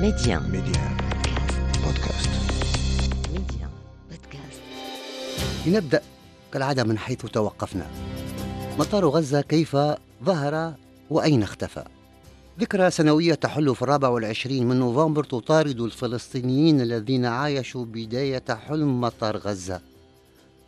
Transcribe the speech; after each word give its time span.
Média. 0.00 0.40
Média. 0.40 0.84
Podcast. 1.84 2.30
Média. 3.34 3.66
Podcast. 4.10 4.60
لنبدأ 5.66 6.02
كالعادة 6.52 6.84
من 6.84 6.98
حيث 6.98 7.26
توقفنا 7.26 7.86
مطار 8.78 9.06
غزة 9.06 9.40
كيف 9.40 9.76
ظهر 10.24 10.74
وأين 11.10 11.42
اختفى 11.42 11.84
ذكرى 12.60 12.90
سنوية 12.90 13.34
تحل 13.34 13.74
في 13.74 13.82
الرابع 13.82 14.08
والعشرين 14.08 14.68
من 14.68 14.76
نوفمبر 14.76 15.24
تطارد 15.24 15.80
الفلسطينيين 15.80 16.80
الذين 16.80 17.24
عايشوا 17.26 17.84
بداية 17.84 18.44
حلم 18.68 19.00
مطار 19.00 19.36
غزة 19.36 19.80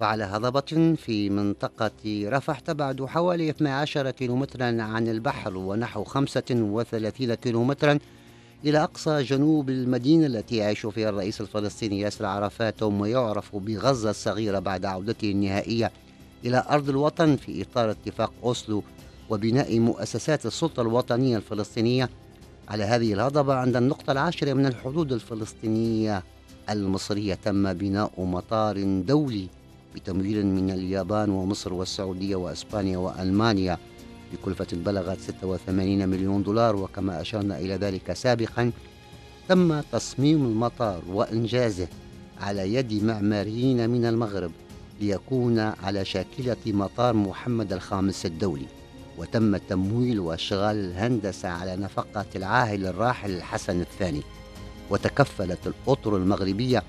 فعلى 0.01 0.25
هضبة 0.25 0.95
في 0.97 1.31
منطقة 1.31 1.91
رفح 2.25 2.59
تبعد 2.59 3.05
حوالي 3.05 3.51
12 3.51 4.11
كيلومترا 4.11 4.83
عن 4.83 5.09
البحر 5.09 5.57
ونحو 5.57 6.05
35 6.05 7.35
كيلومترا 7.35 7.99
إلى 8.65 8.83
أقصى 8.83 9.23
جنوب 9.23 9.71
المدينة 9.71 10.27
التي 10.27 10.57
يعيش 10.57 10.87
فيها 10.87 11.09
الرئيس 11.09 11.41
الفلسطيني 11.41 12.01
ياسر 12.01 12.27
عرفات 12.27 12.83
وما 12.83 13.09
يعرف 13.09 13.57
بغزة 13.57 14.11
الصغيرة 14.11 14.59
بعد 14.59 14.85
عودته 14.85 15.31
النهائية 15.31 15.93
إلى 16.45 16.65
أرض 16.71 16.89
الوطن 16.89 17.37
في 17.37 17.63
إطار 17.63 17.91
اتفاق 17.91 18.33
أوسلو 18.45 18.83
وبناء 19.31 19.79
مؤسسات 19.79 20.47
السلطة 20.47 20.81
الوطنية 20.81 21.37
الفلسطينية. 21.37 22.11
على 22.69 22.85
هذه 22.85 23.13
الهضبة 23.13 23.55
عند 23.55 23.77
النقطة 23.77 24.13
العاشرة 24.13 24.53
من 24.53 24.67
الحدود 24.67 25.13
الفلسطينية 25.13 26.23
المصرية 26.71 27.35
تم 27.35 27.73
بناء 27.73 28.13
مطار 28.19 29.01
دولي 29.01 29.49
بتمويل 29.95 30.47
من 30.47 30.71
اليابان 30.71 31.31
ومصر 31.31 31.73
والسعودية 31.73 32.37
وأسبانيا 32.37 32.99
وألمانيا. 32.99 33.79
بكلفة 34.33 34.67
بلغت 34.73 35.21
86 35.21 36.09
مليون 36.09 36.43
دولار 36.43 36.77
وكما 36.77 37.21
أشرنا 37.21 37.59
إلى 37.59 37.75
ذلك 37.75 38.13
سابقا 38.13 38.73
تم 39.49 39.81
تصميم 39.81 40.45
المطار 40.45 41.03
وإنجازه 41.09 41.89
على 42.41 42.75
يد 42.75 43.05
معماريين 43.05 43.91
من 43.91 44.05
المغرب 44.07 44.53
ليكون 45.01 45.59
على 45.59 46.05
شاكلة 46.05 46.57
مطار 46.67 47.15
محمد 47.15 47.73
الخامس 47.73 48.27
الدولي. 48.27 48.67
وتم 49.19 49.57
تمويل 49.57 50.21
وأشغال 50.21 50.77
الهندسة 50.77 51.49
على 51.49 51.77
نفقة 51.77 52.27
العاهل 52.37 52.87
الراحل 52.87 53.31
الحسن 53.31 53.81
الثاني. 53.81 54.23
وتكفلت 54.91 55.67
الأطر 55.67 56.17
المغربية 56.17 56.83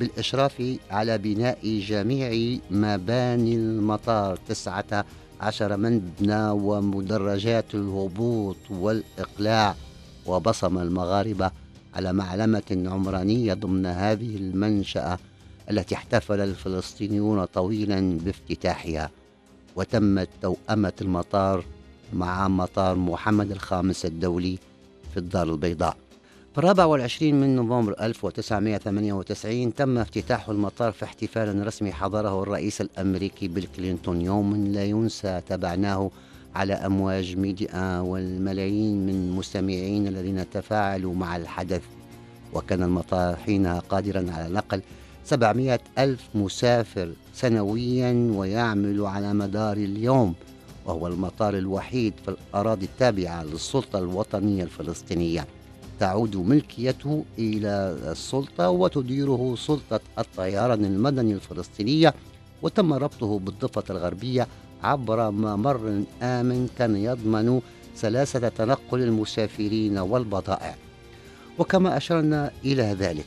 بالإشراف 0.00 0.76
على 0.90 1.18
بناء 1.18 1.78
جميع 1.78 2.58
مباني 2.70 3.54
المطار 3.54 4.36
تسعة 4.48 5.04
عشر 5.42 5.76
مبنى 5.76 6.50
ومدرجات 6.50 7.74
الهبوط 7.74 8.56
والإقلاع 8.70 9.74
وبصم 10.26 10.78
المغاربة 10.78 11.50
على 11.94 12.12
معلمة 12.12 12.84
عمرانية 12.86 13.54
ضمن 13.54 13.86
هذه 13.86 14.36
المنشأة 14.36 15.18
التي 15.70 15.94
احتفل 15.94 16.40
الفلسطينيون 16.40 17.44
طويلا 17.44 18.18
بافتتاحها 18.18 19.10
وتمت 19.76 20.28
توأمة 20.42 20.92
المطار 21.00 21.64
مع 22.12 22.48
مطار 22.48 22.96
محمد 22.96 23.50
الخامس 23.50 24.06
الدولي 24.06 24.58
في 25.12 25.16
الدار 25.16 25.50
البيضاء. 25.50 25.96
في 26.52 26.58
الرابع 26.58 26.84
والعشرين 26.84 27.40
من 27.40 27.56
نوفمبر 27.56 27.94
1998 28.00 29.74
تم 29.74 29.98
افتتاح 29.98 30.48
المطار 30.48 30.92
في 30.92 31.04
احتفال 31.04 31.66
رسمي 31.66 31.92
حضره 31.92 32.42
الرئيس 32.42 32.80
الأمريكي 32.80 33.48
بيل 33.48 33.68
كلينتون 33.76 34.20
يوم 34.20 34.66
لا 34.66 34.84
ينسى 34.84 35.40
تابعناه 35.48 36.10
على 36.54 36.74
أمواج 36.74 37.36
ميديا 37.36 38.00
والملايين 38.00 39.06
من 39.06 39.14
المستمعين 39.14 40.06
الذين 40.06 40.50
تفاعلوا 40.50 41.14
مع 41.14 41.36
الحدث. 41.36 41.82
وكان 42.52 42.82
المطار 42.82 43.36
حينها 43.36 43.78
قادرا 43.78 44.26
على 44.30 44.54
نقل 44.54 44.82
700 45.24 45.80
ألف 45.98 46.28
مسافر 46.34 47.12
سنويا 47.34 48.32
ويعمل 48.34 49.06
على 49.06 49.34
مدار 49.34 49.76
اليوم 49.76 50.34
وهو 50.86 51.06
المطار 51.06 51.58
الوحيد 51.58 52.14
في 52.24 52.30
الأراضي 52.30 52.84
التابعة 52.86 53.42
للسلطة 53.42 53.98
الوطنية 53.98 54.64
الفلسطينية. 54.64 55.46
تعود 56.02 56.36
ملكيته 56.36 57.24
إلى 57.38 57.98
السلطة 58.10 58.70
وتديره 58.70 59.54
سلطة 59.58 60.00
الطيران 60.18 60.84
المدني 60.84 61.32
الفلسطينية 61.32 62.14
وتم 62.62 62.92
ربطه 62.92 63.38
بالضفة 63.38 63.84
الغربية 63.90 64.46
عبر 64.82 65.30
ممر 65.30 66.04
آمن 66.22 66.68
كان 66.78 66.96
يضمن 66.96 67.60
سلاسة 67.94 68.48
تنقل 68.48 69.02
المسافرين 69.02 69.98
والبضائع. 69.98 70.74
وكما 71.58 71.96
أشرنا 71.96 72.50
إلى 72.64 72.82
ذلك 72.82 73.26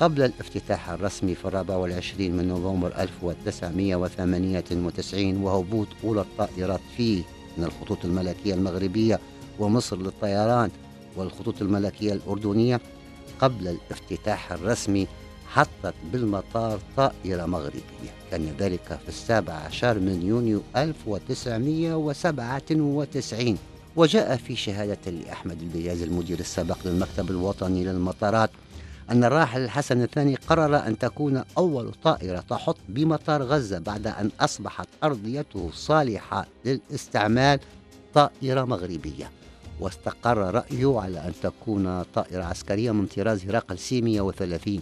قبل 0.00 0.22
الافتتاح 0.22 0.90
الرسمي 0.90 1.34
في 1.34 1.44
الرابع 1.44 1.76
والعشرين 1.76 2.36
من 2.36 2.48
نوفمبر 2.48 2.92
1998 2.98 5.36
وهبوط 5.36 5.88
أولى 6.04 6.20
الطائرات 6.20 6.80
فيه 6.96 7.22
من 7.58 7.64
الخطوط 7.64 8.04
الملكية 8.04 8.54
المغربية 8.54 9.20
ومصر 9.58 9.96
للطيران 9.96 10.70
والخطوط 11.18 11.62
الملكية 11.62 12.12
الأردنية 12.12 12.80
قبل 13.40 13.68
الافتتاح 13.68 14.52
الرسمي 14.52 15.06
حطت 15.48 15.94
بالمطار 16.12 16.80
طائرة 16.96 17.46
مغربية. 17.46 18.18
كان 18.30 18.54
ذلك 18.58 18.98
في 19.02 19.08
السابع 19.08 19.52
عشر 19.52 19.98
من 19.98 20.22
يونيو 20.22 20.62
1997 20.76 23.58
وجاء 23.96 24.36
في 24.36 24.56
شهادة 24.56 25.10
لأحمد 25.10 25.62
البياز 25.62 26.02
المدير 26.02 26.40
السابق 26.40 26.78
للمكتب 26.84 27.30
الوطني 27.30 27.84
للمطارات 27.84 28.50
أن 29.10 29.24
الراحل 29.24 29.60
الحسن 29.60 30.02
الثاني 30.02 30.34
قرر 30.34 30.76
أن 30.76 30.98
تكون 30.98 31.42
أول 31.58 31.92
طائرة 32.04 32.40
تحط 32.40 32.76
بمطار 32.88 33.42
غزة 33.42 33.78
بعد 33.78 34.06
أن 34.06 34.30
أصبحت 34.40 34.88
أرضيته 35.04 35.70
صالحة 35.74 36.46
للاستعمال 36.64 37.60
طائرة 38.14 38.64
مغربية. 38.64 39.30
واستقر 39.80 40.38
رأيه 40.38 41.00
على 41.00 41.18
أن 41.18 41.32
تكون 41.42 42.02
طائرة 42.02 42.44
عسكرية 42.44 42.90
من 42.92 43.06
طراز 43.06 43.44
هرقل 43.44 43.78
سي 43.78 44.00
130 44.00 44.80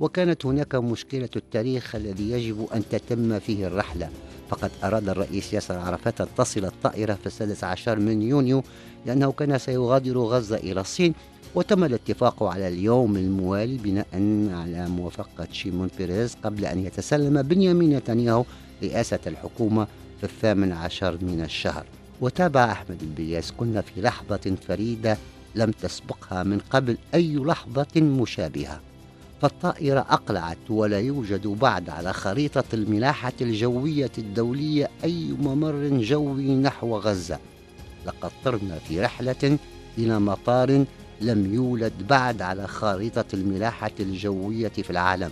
وكانت 0.00 0.46
هناك 0.46 0.74
مشكلة 0.74 1.28
التاريخ 1.36 1.94
الذي 1.94 2.30
يجب 2.30 2.68
أن 2.74 2.88
تتم 2.88 3.38
فيه 3.38 3.66
الرحلة. 3.66 4.10
فقد 4.48 4.70
أراد 4.84 5.08
الرئيس 5.08 5.52
ياسر 5.52 5.78
عرفات 5.78 6.20
أن 6.20 6.26
تصل 6.36 6.64
الطائرة 6.64 7.14
في 7.14 7.26
السادس 7.26 7.64
عشر 7.64 7.98
من 7.98 8.22
يونيو 8.22 8.62
لأنه 9.06 9.32
كان 9.32 9.58
سيغادر 9.58 10.18
غزة 10.18 10.56
إلى 10.56 10.80
الصين. 10.80 11.14
وتم 11.54 11.84
الاتفاق 11.84 12.42
على 12.42 12.68
اليوم 12.68 13.16
الموالي 13.16 13.76
بناء 13.76 14.06
على 14.52 14.88
موافقة 14.88 15.48
شيمون 15.52 15.90
بيريز 15.98 16.36
قبل 16.44 16.64
أن 16.64 16.78
يتسلم 16.78 17.42
بنيامين 17.42 17.96
نتنياهو 17.96 18.44
رئاسة 18.82 19.20
الحكومة 19.26 19.86
في 20.18 20.24
الثامن 20.24 20.72
عشر 20.72 21.18
من 21.22 21.40
الشهر. 21.44 21.84
وتابع 22.20 22.72
أحمد 22.72 23.02
البياس 23.02 23.52
كنا 23.52 23.80
في 23.80 24.00
لحظة 24.00 24.56
فريدة 24.68 25.18
لم 25.54 25.70
تسبقها 25.70 26.42
من 26.42 26.58
قبل 26.70 26.98
أي 27.14 27.36
لحظة 27.36 28.00
مشابهة. 28.00 28.80
فالطائرة 29.42 30.00
أقلعت 30.00 30.70
ولا 30.70 31.00
يوجد 31.00 31.46
بعد 31.46 31.90
على 31.90 32.12
خريطة 32.12 32.64
الملاحة 32.74 33.32
الجوية 33.40 34.10
الدولية 34.18 34.88
أي 35.04 35.34
ممر 35.40 35.88
جوي 35.88 36.54
نحو 36.56 36.96
غزة. 36.96 37.38
لقد 38.06 38.30
طرنا 38.44 38.78
في 38.78 39.00
رحلة 39.00 39.58
إلى 39.98 40.20
مطار 40.20 40.84
لم 41.20 41.54
يولد 41.54 41.92
بعد 42.08 42.42
على 42.42 42.66
خارطة 42.66 43.24
الملاحة 43.34 43.90
الجوية 44.00 44.68
في 44.68 44.90
العالم 44.90 45.30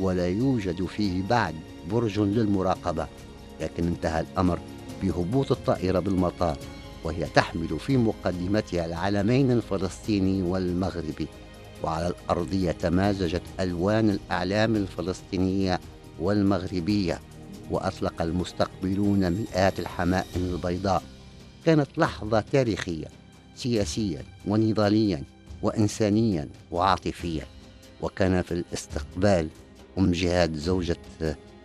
ولا 0.00 0.28
يوجد 0.28 0.84
فيه 0.84 1.22
بعد 1.30 1.54
برج 1.90 2.20
للمراقبة. 2.20 3.06
لكن 3.60 3.86
انتهى 3.86 4.20
الأمر. 4.20 4.58
بهبوط 5.02 5.52
الطائرة 5.52 5.98
بالمطار 5.98 6.58
وهي 7.04 7.24
تحمل 7.34 7.78
في 7.78 7.96
مقدمتها 7.96 8.86
العلمين 8.86 9.50
الفلسطيني 9.50 10.42
والمغربي. 10.42 11.26
وعلى 11.82 12.08
الأرضية 12.08 12.72
تمازجت 12.72 13.42
ألوان 13.60 14.10
الأعلام 14.10 14.76
الفلسطينية 14.76 15.80
والمغربية 16.20 17.20
وأطلق 17.70 18.22
المستقبلون 18.22 19.30
مئات 19.30 19.78
الحمائم 19.80 20.26
البيضاء. 20.36 21.02
كانت 21.66 21.88
لحظة 21.98 22.40
تاريخية 22.40 23.06
سياسيا 23.56 24.22
ونضاليا 24.46 25.22
وإنسانيا 25.62 26.48
وعاطفيا. 26.70 27.46
وكان 28.02 28.42
في 28.42 28.52
الاستقبال 28.52 29.48
أم 29.98 30.12
جهاد 30.12 30.56
زوجة 30.56 30.96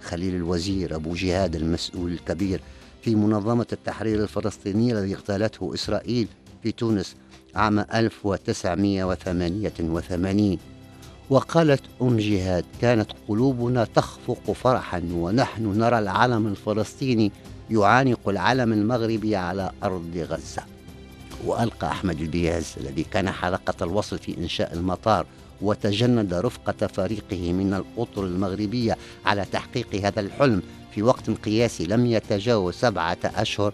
خليل 0.02 0.36
الوزير 0.36 0.96
أبو 0.96 1.14
جهاد 1.14 1.56
المسؤول 1.56 2.12
الكبير 2.12 2.62
في 3.02 3.16
منظمة 3.16 3.68
التحرير 3.74 4.24
الفلسطينية 4.24 4.94
الذي 4.94 5.14
اغتالته 5.14 5.74
إسرائيل 5.74 6.28
في 6.64 6.72
تونس 6.72 7.16
عام 7.56 7.80
1988 7.80 10.58
وقالت 11.30 11.82
أم 12.02 12.18
جهاد 12.18 12.66
كانت 12.82 13.12
قلوبنا 13.28 13.88
تخفق 13.96 14.52
فرحا 14.52 15.04
ونحن 15.14 15.80
نرى 15.80 16.00
العلم 16.00 16.48
الفلسطيني 16.48 17.32
يعانق 17.72 18.30
العلم 18.30 18.74
المغربي 18.74 19.36
على 19.36 19.72
أرض 19.84 20.18
غزة. 20.18 20.64
وألقى 21.46 21.88
أحمد 21.88 22.22
البياز 22.22 22.76
الذي 22.78 23.04
كان 23.04 23.32
حلقة 23.32 23.84
الوصل 23.84 24.18
في 24.18 24.38
إنشاء 24.38 24.74
المطار 24.74 25.26
وتجند 25.62 26.34
رفقة 26.34 26.88
فريقه 26.88 27.54
من 27.54 27.74
الأطر 27.74 28.26
المغربية 28.26 28.98
على 29.26 29.46
تحقيق 29.52 29.96
هذا 29.96 30.20
الحلم 30.20 30.62
في 30.92 31.04
وقت 31.04 31.30
قياسي 31.30 31.86
لم 31.86 32.06
يتجاوز 32.06 32.74
سبعة 32.74 33.18
أشهر 33.24 33.74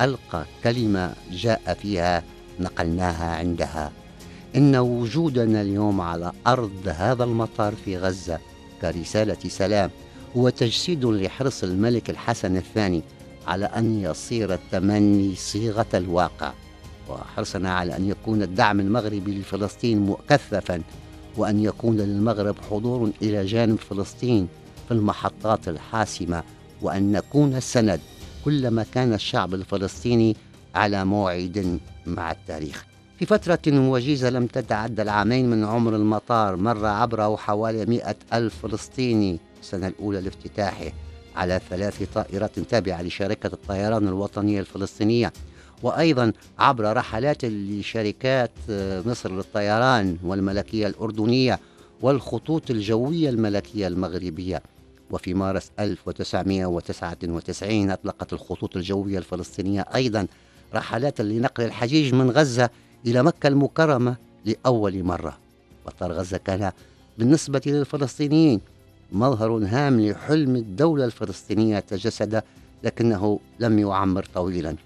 ألقى 0.00 0.44
كلمة 0.64 1.14
جاء 1.30 1.78
فيها 1.82 2.22
نقلناها 2.60 3.36
عندها. 3.36 3.92
إن 4.56 4.76
وجودنا 4.76 5.62
اليوم 5.62 6.00
على 6.00 6.32
أرض 6.46 6.82
هذا 6.86 7.24
المطار 7.24 7.74
في 7.84 7.98
غزة 7.98 8.38
كرسالة 8.80 9.36
سلام 9.48 9.90
هو 10.36 10.48
تجسيد 10.48 11.04
لحرص 11.04 11.62
الملك 11.64 12.10
الحسن 12.10 12.56
الثاني 12.56 13.02
على 13.46 13.66
أن 13.66 14.00
يصير 14.00 14.54
التمني 14.54 15.34
صيغة 15.34 15.86
الواقع. 15.94 16.52
وحرصنا 17.08 17.74
على 17.74 17.96
أن 17.96 18.08
يكون 18.08 18.42
الدعم 18.42 18.80
المغربي 18.80 19.38
لفلسطين 19.38 20.06
مكثفا 20.06 20.82
وأن 21.36 21.64
يكون 21.64 21.96
للمغرب 21.96 22.56
حضور 22.70 23.10
إلى 23.22 23.44
جانب 23.46 23.78
فلسطين 23.78 24.48
في 24.88 24.94
المحطات 24.94 25.68
الحاسمة 25.68 26.42
وأن 26.82 27.12
نكون 27.12 27.56
السند 27.56 28.00
كلما 28.44 28.86
كان 28.94 29.12
الشعب 29.12 29.54
الفلسطيني 29.54 30.36
على 30.74 31.04
موعد 31.04 31.80
مع 32.06 32.30
التاريخ. 32.30 32.84
في 33.18 33.26
فترة 33.26 33.58
وجيزة 33.66 34.30
لم 34.30 34.46
تتعدى 34.46 35.02
العامين 35.02 35.50
من 35.50 35.64
عمر 35.64 35.96
المطار 35.96 36.56
مر 36.56 36.86
عبره 36.86 37.36
حوالي 37.36 37.86
مئة 37.86 38.16
ألف 38.32 38.54
فلسطيني. 38.62 39.38
السنة 39.60 39.86
الأولى 39.86 40.20
لافتتاحه 40.20 40.92
على 41.36 41.60
ثلاث 41.70 42.02
طائرات 42.14 42.60
تابعة 42.60 43.02
لشركة 43.02 43.46
الطيران 43.46 44.08
الوطنية 44.08 44.60
الفلسطينية. 44.60 45.32
وأيضا 45.82 46.32
عبر 46.58 46.96
رحلات 46.96 47.44
لشركات 47.44 48.50
مصر 49.06 49.32
للطيران 49.32 50.18
والملكية 50.24 50.86
الأردنية 50.86 51.60
والخطوط 52.02 52.70
الجوية 52.70 53.30
الملكية 53.30 53.86
المغربية. 53.86 54.62
وفي 55.10 55.34
مارس 55.34 55.70
1999 55.80 57.90
أطلقت 57.90 58.32
الخطوط 58.32 58.76
الجوية 58.76 59.18
الفلسطينية 59.18 59.86
أيضا 59.94 60.26
رحلات 60.74 61.20
لنقل 61.20 61.64
الحجيج 61.64 62.14
من 62.14 62.30
غزة 62.30 62.70
إلى 63.06 63.22
مكة 63.22 63.46
المكرمة 63.46 64.16
لأول 64.44 65.02
مرة. 65.02 65.38
مطار 65.86 66.12
غزة 66.12 66.36
كان 66.36 66.72
بالنسبة 67.18 67.60
للفلسطينيين 67.66 68.60
مظهر 69.12 69.50
هام 69.50 70.00
لحلم 70.00 70.56
الدولة 70.56 71.04
الفلسطينية 71.04 71.78
تجسد 71.78 72.42
لكنه 72.84 73.40
لم 73.60 73.78
يعمر 73.78 74.24
طويلا. 74.34 74.76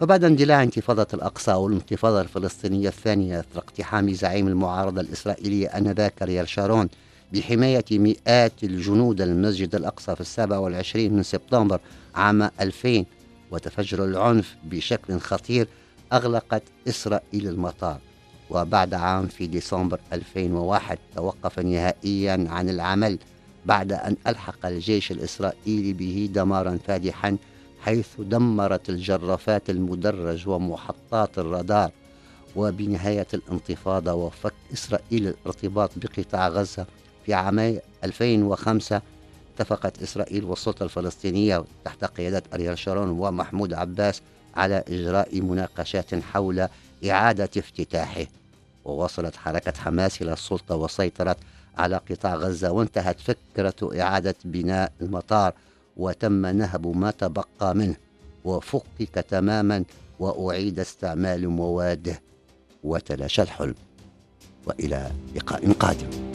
فبعد 0.00 0.24
اندلاع 0.24 0.62
انتفاضة 0.62 1.06
الأقصى 1.14 1.52
والانتفاضة 1.52 2.20
الفلسطينية 2.20 2.88
الثانية 2.88 3.40
أثر 3.40 3.58
اقتحام 3.58 4.12
زعيم 4.12 4.48
المعارضة 4.48 5.00
الإسرائيلية 5.00 5.66
آنذاك 5.68 6.22
ريال 6.22 6.48
شارون 6.48 6.88
بحماية 7.32 7.84
مئات 7.90 8.52
الجنود 8.62 9.20
المسجد 9.20 9.74
الأقصى 9.74 10.14
في 10.14 10.20
السابع 10.20 10.58
والعشرين 10.58 11.14
من 11.14 11.22
سبتمبر 11.22 11.80
عام 12.14 12.50
2000 12.60 13.04
وتفجر 13.50 14.04
العنف 14.04 14.56
بشكل 14.64 15.18
خطير 15.18 15.68
أغلقت 16.12 16.62
إسرائيل 16.88 17.48
المطار. 17.48 17.98
وبعد 18.50 18.94
عام 18.94 19.26
في 19.26 19.46
ديسمبر 19.46 20.00
2001 20.12 20.98
توقف 21.16 21.58
نهائيا 21.58 22.46
عن 22.50 22.68
العمل 22.68 23.18
بعد 23.66 23.92
أن 23.92 24.16
ألحق 24.26 24.66
الجيش 24.66 25.12
الإسرائيلي 25.12 25.92
به 25.92 26.30
دمارا 26.32 26.78
فادحا 26.86 27.36
حيث 27.80 28.06
دمرت 28.18 28.88
الجرافات 28.88 29.70
المدرج 29.70 30.48
ومحطات 30.48 31.38
الرادار 31.38 31.90
وبنهاية 32.56 33.26
الانتفاضة 33.34 34.12
وفك 34.12 34.52
إسرائيل 34.72 35.28
الارتباط 35.28 35.90
بقطاع 35.96 36.48
غزة 36.48 36.86
في 37.26 37.34
عامي 37.34 37.78
2005 38.04 39.02
اتفقت 39.54 40.02
إسرائيل 40.02 40.44
والسلطة 40.44 40.84
الفلسطينية 40.84 41.64
تحت 41.84 42.04
قيادة 42.04 42.42
أريال 42.54 42.78
شارون 42.78 43.08
ومحمود 43.08 43.74
عباس 43.74 44.22
على 44.56 44.84
إجراء 44.88 45.40
مناقشات 45.40 46.14
حول 46.14 46.68
إعادة 47.10 47.50
افتتاحه. 47.56 48.26
ووصلت 48.84 49.36
حركة 49.36 49.72
حماس 49.78 50.22
إلى 50.22 50.32
السلطة 50.32 50.76
وسيطرت 50.76 51.36
على 51.78 51.96
قطاع 52.10 52.34
غزة 52.34 52.70
وانتهت 52.70 53.20
فكرة 53.20 54.00
إعادة 54.00 54.34
بناء 54.44 54.92
المطار 55.00 55.52
وتم 55.98 56.46
نهب 56.46 56.96
ما 56.96 57.10
تبقى 57.10 57.74
منه 57.74 57.96
وفكك 58.44 59.14
تماما 59.14 59.84
وأعيد 60.20 60.80
استعمال 60.80 61.48
مواده 61.48 62.20
وتلاشى 62.84 63.42
الحلم 63.42 63.74
وإلى 64.66 65.10
لقاء 65.36 65.72
قادم. 65.72 66.27